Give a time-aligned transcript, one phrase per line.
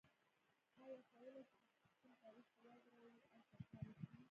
[0.81, 4.15] ایا کولای شئ د سیسټم تعریف په یاد راوړئ او تکرار یې کړئ؟